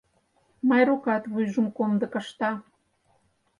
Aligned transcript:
—Майрукат 0.67 1.23
вуйжым 1.31 1.67
комдык 1.77 2.13
ышта. 2.21 2.51